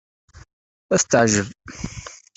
[0.93, 1.47] Ad t-teɛjeb.